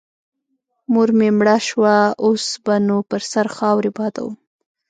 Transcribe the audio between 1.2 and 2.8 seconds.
مړه سوه اوس به